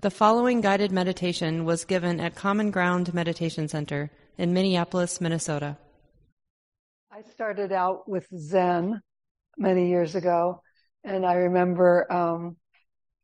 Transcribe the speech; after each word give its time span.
The 0.00 0.10
following 0.10 0.60
guided 0.60 0.92
meditation 0.92 1.64
was 1.64 1.84
given 1.84 2.20
at 2.20 2.36
Common 2.36 2.70
Ground 2.70 3.12
Meditation 3.12 3.66
Center 3.66 4.12
in 4.36 4.52
Minneapolis, 4.52 5.20
Minnesota. 5.20 5.76
I 7.10 7.22
started 7.22 7.72
out 7.72 8.08
with 8.08 8.28
Zen 8.32 9.00
many 9.56 9.88
years 9.88 10.14
ago, 10.14 10.62
and 11.02 11.26
I 11.26 11.32
remember 11.32 12.06
um, 12.12 12.56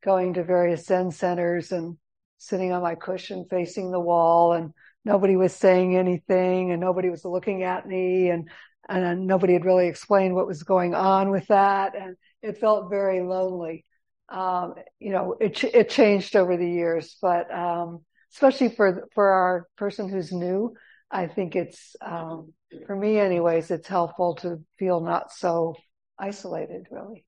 going 0.03 0.35
to 0.35 0.43
various 0.43 0.85
Zen 0.87 1.13
centers 1.13 1.71
and 1.71 1.97
sitting 2.39 2.73
on 2.73 2.83
my 2.83 2.97
cushion 2.97 3.47
facing 3.49 3.93
the 3.93 4.01
wall, 4.01 4.55
and 4.55 4.73
nobody 5.05 5.37
was 5.37 5.55
saying 5.55 5.97
anything, 5.97 6.73
and 6.73 6.81
nobody 6.81 7.09
was 7.09 7.25
looking 7.25 7.63
at 7.63 7.87
me, 7.87 8.31
and 8.31 8.51
and 8.89 9.29
nobody 9.29 9.53
had 9.53 9.65
really 9.65 9.87
explained 9.87 10.35
what 10.35 10.49
was 10.49 10.65
going 10.65 10.93
on 10.93 11.31
with 11.31 11.47
that, 11.47 11.95
and 11.95 12.17
it 12.43 12.59
felt 12.59 12.91
very 12.91 13.23
lonely. 13.23 13.85
Um, 14.29 14.75
you 14.99 15.13
know, 15.13 15.37
it 15.41 15.63
it 15.65 15.91
changed 15.91 16.37
over 16.37 16.57
the 16.57 16.69
years, 16.69 17.17
but 17.21 17.53
um, 17.53 18.05
especially 18.33 18.71
for 18.71 19.09
for 19.15 19.29
our 19.29 19.67
person 19.77 20.09
who's 20.09 20.33
new, 20.33 20.75
I 21.11 21.27
think 21.27 21.57
it's 21.57 21.95
um, 22.01 22.53
for 22.87 22.97
me, 22.97 23.19
anyways, 23.19 23.71
it's 23.71 23.89
helpful 23.89 24.37
to 24.37 24.61
feel 24.79 25.01
not 25.01 25.33
so 25.33 25.77
isolated. 26.19 26.87
Really, 26.91 27.25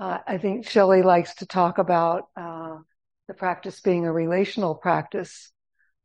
uh, 0.00 0.18
I 0.26 0.38
think 0.38 0.68
Shelley 0.68 1.02
likes 1.02 1.34
to 1.36 1.46
talk 1.46 1.78
about 1.78 2.28
uh, 2.36 2.76
the 3.26 3.34
practice 3.34 3.80
being 3.80 4.06
a 4.06 4.12
relational 4.12 4.74
practice. 4.74 5.52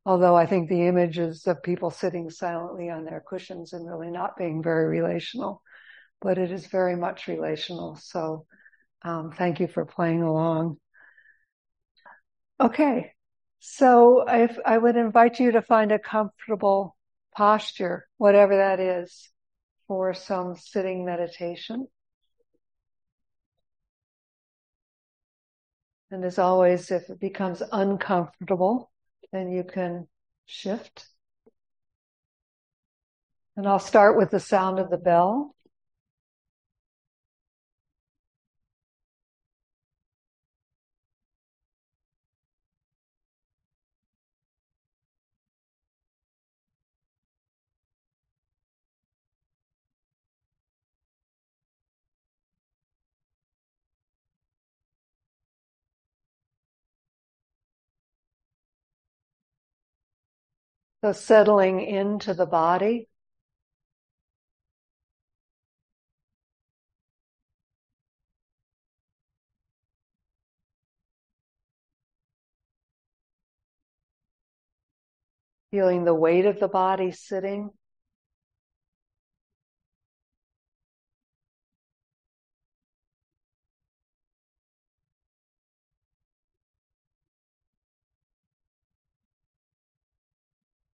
Although 0.05 0.35
I 0.35 0.45
think 0.47 0.67
the 0.67 0.87
images 0.87 1.47
of 1.47 1.63
people 1.63 1.89
sitting 1.89 2.29
silently 2.29 2.89
on 2.89 3.05
their 3.05 3.23
cushions 3.25 3.71
and 3.71 3.87
really 3.87 4.11
not 4.11 4.35
being 4.35 4.61
very 4.61 4.85
relational, 4.85 5.61
but 6.21 6.37
it 6.37 6.51
is 6.51 6.67
very 6.67 6.97
much 6.97 7.27
relational. 7.27 7.95
So 7.95 8.45
um, 9.03 9.31
thank 9.31 9.59
you 9.59 9.67
for 9.67 9.85
playing 9.85 10.23
along. 10.23 10.77
Okay, 12.59 13.11
so 13.59 14.23
if 14.27 14.57
I 14.65 14.77
would 14.77 14.95
invite 14.95 15.39
you 15.39 15.53
to 15.53 15.61
find 15.61 15.91
a 15.91 15.99
comfortable 15.99 16.95
posture, 17.35 18.07
whatever 18.17 18.57
that 18.57 18.79
is, 18.79 19.29
for 19.87 20.13
some 20.13 20.55
sitting 20.55 21.05
meditation. 21.05 21.87
And 26.11 26.23
as 26.23 26.37
always, 26.37 26.91
if 26.91 27.09
it 27.09 27.19
becomes 27.19 27.63
uncomfortable, 27.71 28.91
then 29.31 29.51
you 29.51 29.63
can 29.63 30.07
shift. 30.45 31.07
And 33.57 33.67
I'll 33.67 33.79
start 33.79 34.17
with 34.17 34.29
the 34.29 34.39
sound 34.39 34.79
of 34.79 34.89
the 34.89 34.97
bell. 34.97 35.55
So 61.03 61.11
settling 61.11 61.81
into 61.81 62.33
the 62.33 62.45
body. 62.45 63.09
Feeling 75.71 76.05
the 76.05 76.15
weight 76.15 76.45
of 76.45 76.61
the 76.61 76.69
body 76.69 77.11
sitting. 77.11 77.71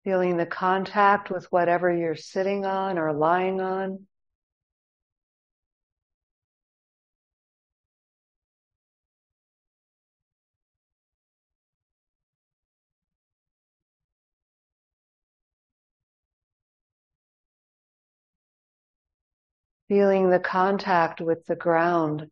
Feeling 0.06 0.36
the 0.36 0.46
contact 0.46 1.30
with 1.30 1.50
whatever 1.50 1.92
you're 1.92 2.14
sitting 2.14 2.64
on 2.64 2.96
or 2.96 3.12
lying 3.12 3.60
on. 3.60 4.06
Feeling 19.88 20.30
the 20.30 20.38
contact 20.38 21.20
with 21.20 21.44
the 21.46 21.56
ground, 21.56 22.30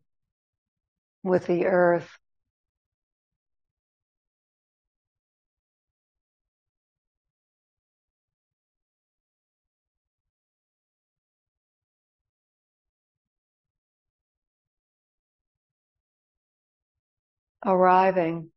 with 1.23 1.45
the 1.47 1.65
earth. 1.65 2.09
Arriving. 17.65 18.51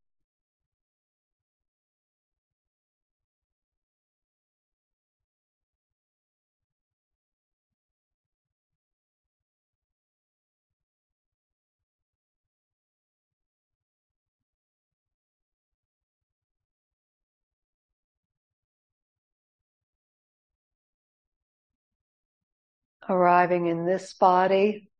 Arriving 23.08 23.66
in 23.66 23.86
this 23.86 24.12
body 24.12 24.90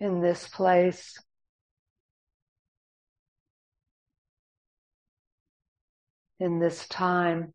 in 0.00 0.20
this 0.20 0.48
place. 0.48 1.18
In 6.38 6.58
this 6.58 6.86
time. 6.88 7.54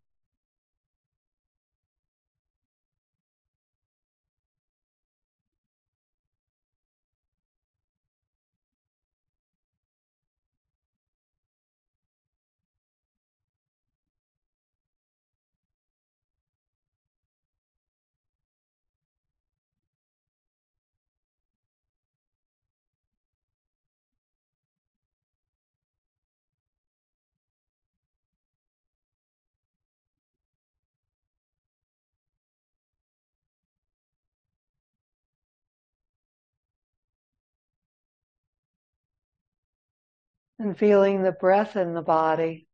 And 40.61 40.77
feeling 40.77 41.23
the 41.23 41.31
breath 41.31 41.75
in 41.75 41.93
the 41.93 42.03
body. 42.03 42.67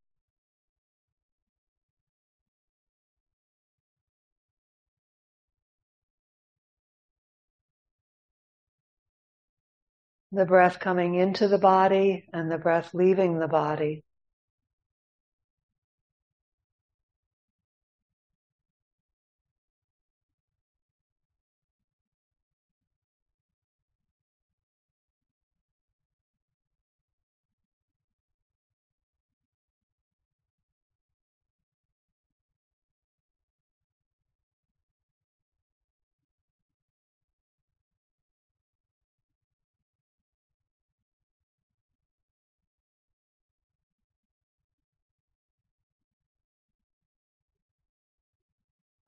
The 10.33 10.45
breath 10.45 10.79
coming 10.79 11.15
into 11.15 11.47
the 11.47 11.57
body 11.57 12.27
and 12.33 12.51
the 12.51 12.57
breath 12.57 12.93
leaving 12.93 13.39
the 13.39 13.47
body. 13.47 14.03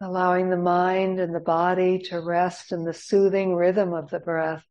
Allowing 0.02 0.50
the 0.50 0.58
mind 0.58 1.20
and 1.20 1.36
the 1.36 1.40
body 1.40 2.00
to 2.00 2.22
rest 2.22 2.72
in 2.72 2.84
the 2.84 2.94
soothing 2.94 3.56
rhythm 3.56 3.94
of 3.94 4.10
the 4.10 4.20
breath. 4.20 4.66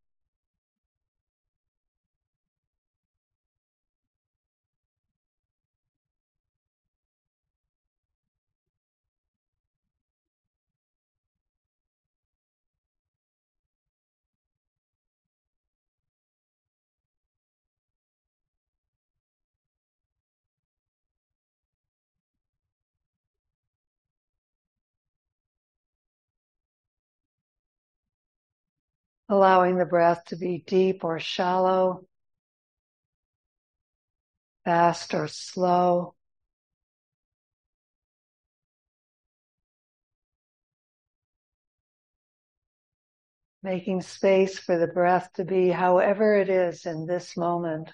Allowing 29.28 29.76
the 29.76 29.84
breath 29.84 30.24
to 30.26 30.36
be 30.36 30.64
deep 30.66 31.04
or 31.04 31.18
shallow, 31.18 32.06
fast 34.64 35.14
or 35.14 35.28
slow. 35.28 36.14
Making 43.62 44.02
space 44.02 44.58
for 44.58 44.78
the 44.78 44.86
breath 44.86 45.32
to 45.34 45.44
be 45.44 45.68
however 45.68 46.34
it 46.34 46.48
is 46.48 46.86
in 46.86 47.06
this 47.06 47.36
moment. 47.36 47.90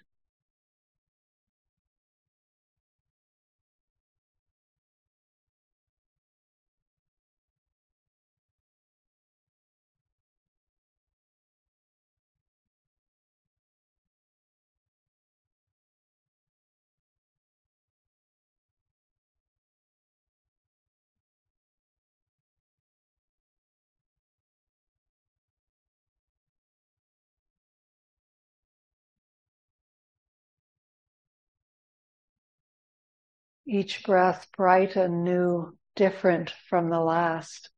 Each 33.67 34.05
breath 34.05 34.47
bright 34.57 34.97
and 34.97 35.25
new, 35.25 35.77
different 35.97 36.53
from 36.69 36.91
the 36.91 37.01
last. 37.01 37.71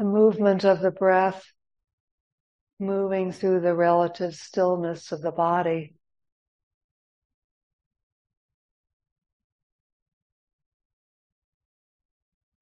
The 0.00 0.06
movement 0.06 0.64
of 0.64 0.80
the 0.80 0.90
breath 0.90 1.44
moving 2.78 3.32
through 3.32 3.60
the 3.60 3.74
relative 3.74 4.34
stillness 4.34 5.12
of 5.12 5.20
the 5.20 5.30
body. 5.30 5.94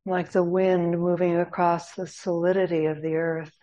Like 0.05 0.33
the 0.33 0.43
wind 0.43 0.99
moving 0.99 1.37
across 1.37 1.95
the 1.95 2.09
solidity 2.09 2.87
of 2.87 3.01
the 3.03 3.15
earth. 3.15 3.57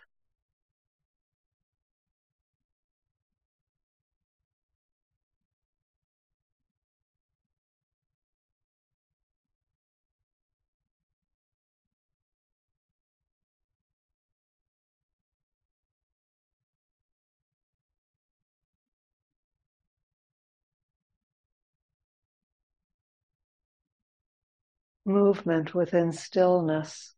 Movement 25.06 25.74
within 25.74 26.12
stillness. 26.12 27.15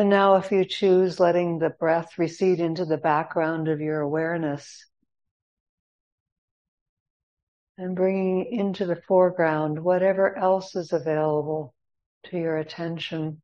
And 0.00 0.08
now, 0.08 0.36
if 0.36 0.50
you 0.50 0.64
choose, 0.64 1.20
letting 1.20 1.58
the 1.58 1.68
breath 1.68 2.16
recede 2.16 2.58
into 2.58 2.86
the 2.86 2.96
background 2.96 3.68
of 3.68 3.82
your 3.82 4.00
awareness 4.00 4.86
and 7.76 7.94
bringing 7.94 8.46
into 8.50 8.86
the 8.86 8.96
foreground 8.96 9.84
whatever 9.84 10.34
else 10.38 10.74
is 10.74 10.94
available 10.94 11.74
to 12.24 12.38
your 12.38 12.56
attention. 12.56 13.42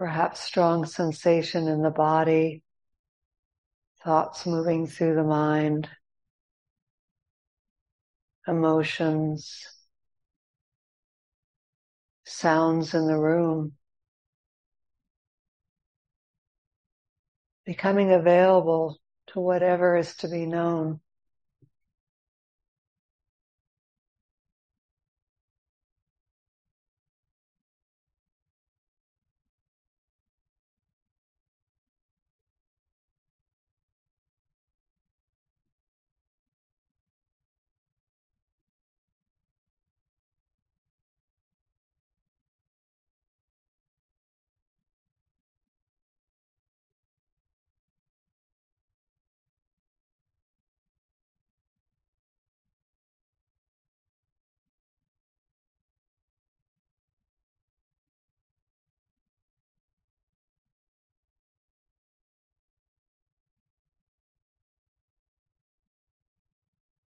Perhaps 0.00 0.40
strong 0.40 0.84
sensation 0.84 1.68
in 1.68 1.82
the 1.82 1.90
body, 1.90 2.64
thoughts 4.02 4.46
moving 4.46 4.88
through 4.88 5.14
the 5.14 5.22
mind, 5.22 5.88
emotions, 8.48 9.64
sounds 12.24 12.94
in 12.94 13.06
the 13.06 13.16
room. 13.16 13.76
Becoming 17.66 18.12
available 18.12 18.98
to 19.28 19.40
whatever 19.40 19.96
is 19.96 20.16
to 20.18 20.28
be 20.28 20.46
known. 20.46 21.00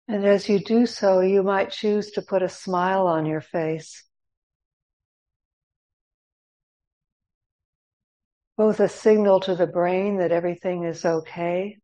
And 0.06 0.26
as 0.26 0.48
you 0.48 0.58
do 0.58 0.86
so, 0.86 1.20
you 1.20 1.42
might 1.42 1.70
choose 1.70 2.10
to 2.12 2.22
put 2.22 2.42
a 2.42 2.48
smile 2.48 3.06
on 3.06 3.24
your 3.24 3.40
face. 3.40 4.04
Both 8.56 8.80
a 8.80 8.88
signal 8.88 9.40
to 9.40 9.56
the 9.56 9.66
brain 9.66 10.18
that 10.18 10.30
everything 10.30 10.84
is 10.84 11.04
okay, 11.04 11.78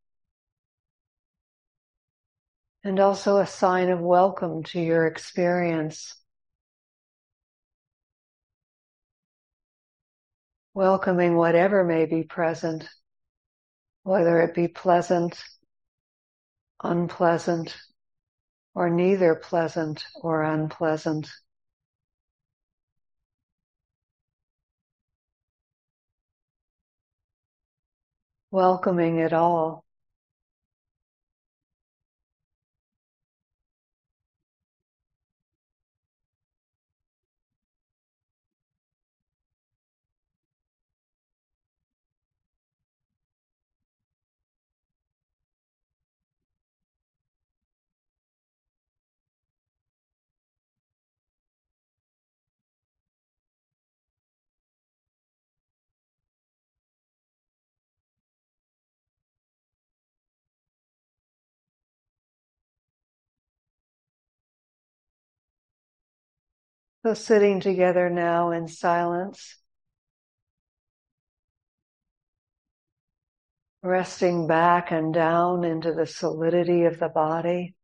and 2.84 3.00
also 3.00 3.38
a 3.38 3.46
sign 3.46 3.88
of 3.88 4.00
welcome 4.00 4.62
to 4.64 4.80
your 4.80 5.06
experience. 5.06 6.14
Welcoming 10.74 11.36
whatever 11.36 11.82
may 11.84 12.06
be 12.06 12.22
present, 12.22 12.88
whether 14.04 14.40
it 14.42 14.54
be 14.54 14.68
pleasant, 14.68 15.42
unpleasant, 16.82 17.76
or 18.74 18.90
neither 18.90 19.34
pleasant 19.34 20.04
or 20.22 20.42
unpleasant. 20.42 21.28
Welcoming 28.52 29.18
it 29.18 29.32
all. 29.32 29.84
So 67.02 67.14
sitting 67.14 67.60
together 67.60 68.10
now 68.10 68.50
in 68.50 68.68
silence, 68.68 69.56
resting 73.82 74.46
back 74.46 74.90
and 74.90 75.14
down 75.14 75.64
into 75.64 75.94
the 75.94 76.06
solidity 76.06 76.84
of 76.84 76.98
the 76.98 77.08
body 77.08 77.74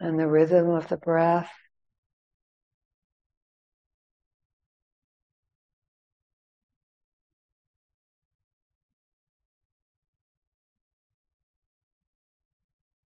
and 0.00 0.18
the 0.18 0.26
rhythm 0.26 0.68
of 0.68 0.88
the 0.88 0.98
breath. 0.98 1.50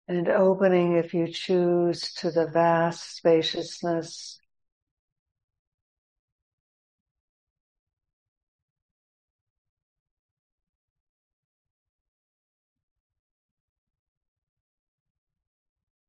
And 0.08 0.28
opening, 0.30 0.98
if 0.98 1.16
you 1.16 1.32
choose, 1.32 2.14
to 2.16 2.30
the 2.30 2.46
vast 2.46 3.16
spaciousness 3.16 4.41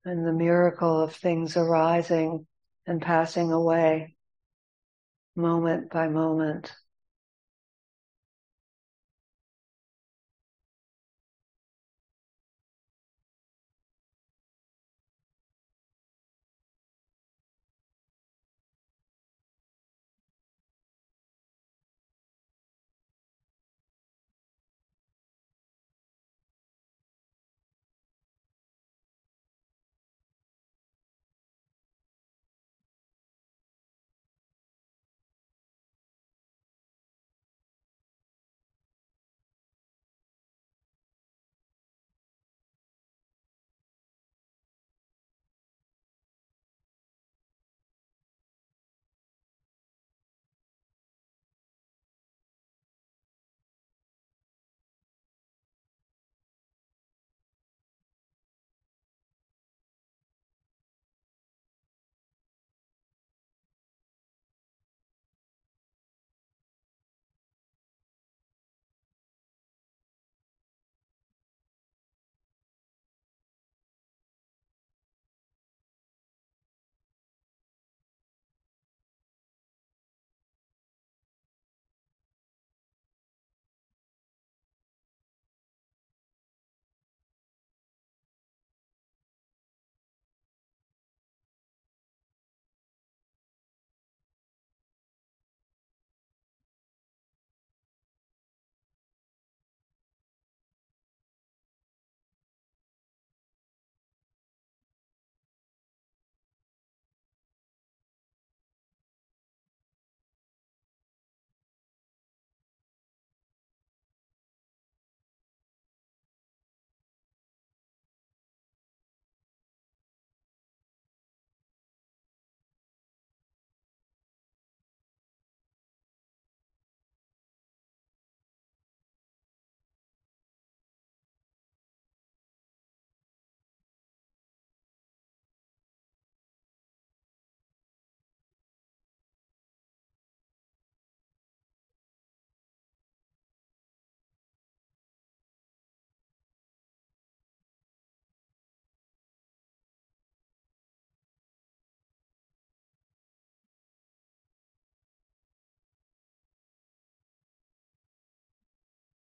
and 0.04 0.26
the 0.26 0.32
miracle 0.32 1.00
of 1.00 1.14
things 1.14 1.56
arising 1.56 2.46
and 2.86 3.00
passing 3.00 3.52
away 3.52 4.16
moment 5.36 5.90
by 5.90 6.08
moment. 6.08 6.72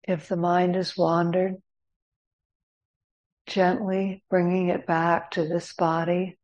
If 0.07 0.29
the 0.29 0.37
mind 0.37 0.75
has 0.75 0.97
wandered, 0.97 1.55
gently 3.47 4.23
bringing 4.29 4.69
it 4.69 4.87
back 4.87 5.31
to 5.33 5.47
this 5.49 5.73
body, 5.73 6.39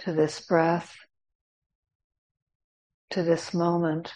to 0.00 0.12
this 0.12 0.40
breath, 0.40 0.94
to 3.10 3.22
this 3.22 3.52
moment. 3.52 4.12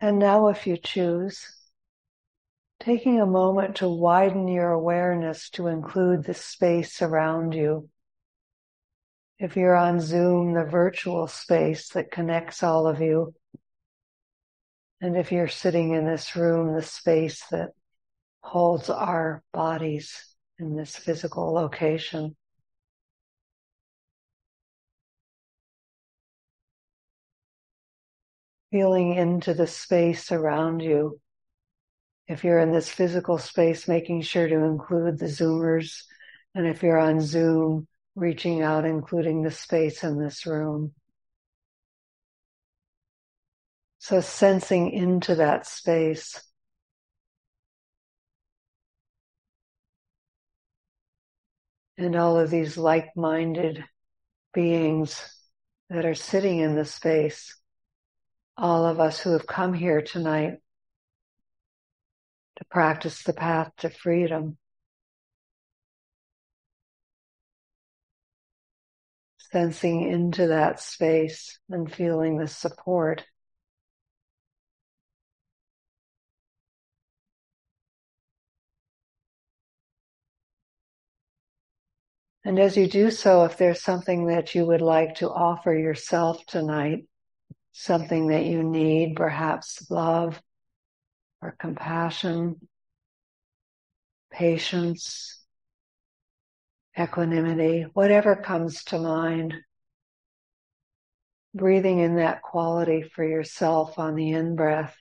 And 0.00 0.18
now, 0.18 0.48
if 0.48 0.66
you 0.66 0.76
choose, 0.76 1.44
taking 2.80 3.20
a 3.20 3.26
moment 3.26 3.76
to 3.76 3.88
widen 3.88 4.46
your 4.46 4.70
awareness 4.70 5.50
to 5.50 5.66
include 5.66 6.24
the 6.24 6.34
space 6.34 7.02
around 7.02 7.52
you. 7.54 7.88
If 9.38 9.56
you're 9.56 9.76
on 9.76 10.00
Zoom, 10.00 10.54
the 10.54 10.64
virtual 10.64 11.26
space 11.26 11.90
that 11.90 12.10
connects 12.10 12.62
all 12.62 12.86
of 12.86 13.00
you. 13.00 13.34
And 15.00 15.16
if 15.16 15.30
you're 15.30 15.48
sitting 15.48 15.94
in 15.94 16.06
this 16.06 16.34
room, 16.34 16.74
the 16.74 16.82
space 16.82 17.44
that 17.50 17.70
holds 18.40 18.90
our 18.90 19.42
bodies 19.52 20.36
in 20.58 20.76
this 20.76 20.96
physical 20.96 21.52
location. 21.52 22.36
Feeling 28.70 29.14
into 29.14 29.54
the 29.54 29.66
space 29.66 30.30
around 30.30 30.80
you. 30.80 31.20
If 32.26 32.44
you're 32.44 32.58
in 32.58 32.72
this 32.72 32.90
physical 32.90 33.38
space, 33.38 33.88
making 33.88 34.20
sure 34.20 34.46
to 34.46 34.64
include 34.64 35.18
the 35.18 35.26
Zoomers. 35.26 36.02
And 36.54 36.66
if 36.66 36.82
you're 36.82 36.98
on 36.98 37.22
Zoom, 37.22 37.88
reaching 38.14 38.62
out, 38.62 38.84
including 38.84 39.42
the 39.42 39.50
space 39.50 40.04
in 40.04 40.18
this 40.18 40.44
room. 40.44 40.92
So 44.00 44.20
sensing 44.20 44.90
into 44.90 45.36
that 45.36 45.66
space. 45.66 46.42
And 51.96 52.14
all 52.14 52.38
of 52.38 52.50
these 52.50 52.76
like-minded 52.76 53.84
beings 54.52 55.34
that 55.88 56.04
are 56.04 56.14
sitting 56.14 56.58
in 56.58 56.76
the 56.76 56.84
space. 56.84 57.56
All 58.60 58.86
of 58.86 58.98
us 58.98 59.20
who 59.20 59.34
have 59.34 59.46
come 59.46 59.72
here 59.72 60.02
tonight 60.02 60.54
to 62.56 62.64
practice 62.64 63.22
the 63.22 63.32
path 63.32 63.70
to 63.78 63.88
freedom. 63.88 64.58
Sensing 69.52 70.10
into 70.10 70.48
that 70.48 70.80
space 70.80 71.60
and 71.70 71.90
feeling 71.90 72.36
the 72.36 72.48
support. 72.48 73.24
And 82.44 82.58
as 82.58 82.76
you 82.76 82.88
do 82.88 83.12
so, 83.12 83.44
if 83.44 83.56
there's 83.56 83.80
something 83.80 84.26
that 84.26 84.56
you 84.56 84.66
would 84.66 84.80
like 84.80 85.16
to 85.16 85.30
offer 85.30 85.72
yourself 85.72 86.44
tonight, 86.46 87.04
something 87.78 88.28
that 88.28 88.44
you 88.44 88.64
need, 88.64 89.14
perhaps 89.14 89.88
love 89.88 90.42
or 91.40 91.54
compassion, 91.60 92.56
patience, 94.32 95.40
equanimity, 96.98 97.86
whatever 97.92 98.34
comes 98.34 98.82
to 98.82 98.98
mind. 98.98 99.54
Breathing 101.54 102.00
in 102.00 102.16
that 102.16 102.42
quality 102.42 103.02
for 103.02 103.24
yourself 103.24 103.96
on 103.96 104.16
the 104.16 104.32
in 104.32 104.56
breath, 104.56 104.96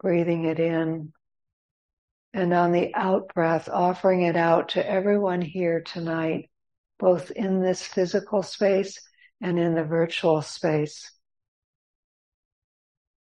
breathing 0.00 0.44
it 0.44 0.58
in. 0.58 1.12
And 2.34 2.52
on 2.52 2.72
the 2.72 2.92
out 2.94 3.32
breath, 3.34 3.68
offering 3.68 4.22
it 4.22 4.36
out 4.36 4.70
to 4.70 4.84
everyone 4.84 5.40
here 5.40 5.80
tonight, 5.80 6.50
both 6.98 7.30
in 7.30 7.62
this 7.62 7.82
physical 7.82 8.42
space 8.42 8.98
and 9.40 9.60
in 9.60 9.74
the 9.74 9.84
virtual 9.84 10.42
space. 10.42 11.12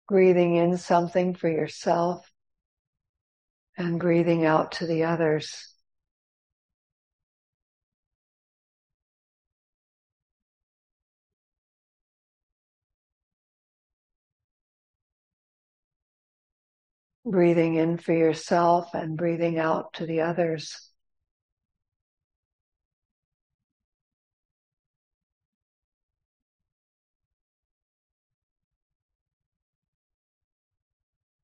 Breathing 0.08 0.54
in 0.54 0.76
something 0.76 1.34
for 1.34 1.48
yourself 1.48 2.30
and 3.76 3.98
breathing 3.98 4.44
out 4.44 4.72
to 4.72 4.86
the 4.86 5.04
others. 5.04 5.76
breathing 17.26 17.74
in 17.74 17.98
for 17.98 18.12
yourself 18.12 18.94
and 18.94 19.16
breathing 19.16 19.58
out 19.58 19.92
to 19.94 20.06
the 20.06 20.20
others. 20.20 20.85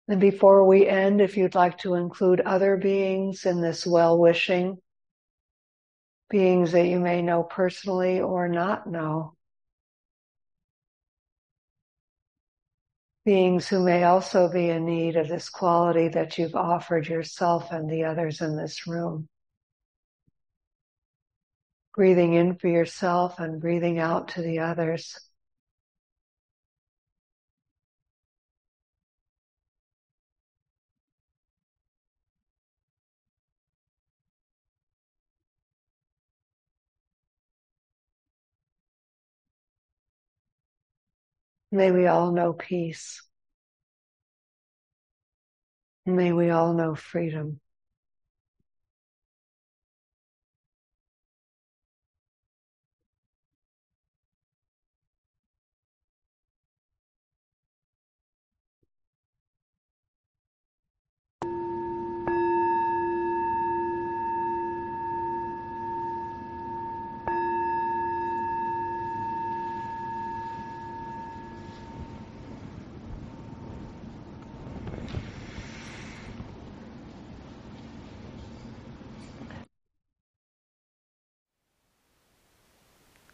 And 0.09 0.21
before 0.21 0.67
we 0.67 0.87
end, 0.87 1.21
if 1.21 1.37
you'd 1.37 1.55
like 1.55 1.79
to 1.79 1.95
include 1.95 2.41
other 2.41 2.77
beings 2.77 3.47
in 3.47 3.61
this 3.61 3.87
well 3.87 4.19
wishing, 4.19 4.79
beings 6.29 6.73
that 6.73 6.87
you 6.87 6.99
may 6.99 7.23
know 7.23 7.43
personally 7.43 8.21
or 8.21 8.49
not 8.49 8.87
know, 8.87 9.35
beings 13.25 13.69
who 13.69 13.85
may 13.85 14.03
also 14.03 14.51
be 14.51 14.69
in 14.69 14.85
need 14.85 15.17
of 15.17 15.29
this 15.29 15.49
quality 15.49 16.09
that 16.09 16.37
you've 16.37 16.57
offered 16.57 17.07
yourself 17.07 17.71
and 17.71 17.89
the 17.89 18.05
others 18.05 18.41
in 18.41 18.57
this 18.57 18.87
room. 18.87 19.29
Breathing 21.95 22.35
in 22.35 22.57
for 22.57 22.69
yourself 22.69 23.39
and 23.39 23.61
breathing 23.61 23.99
out 23.99 24.29
to 24.29 24.43
the 24.43 24.61
others. 24.61 25.19
May 41.75 41.91
we 41.91 42.07
all 42.07 42.33
know 42.33 42.53
peace. 42.53 43.23
May 46.05 46.31
we 46.33 46.51
all 46.51 46.75
know 46.75 46.95
freedom. 46.95 47.61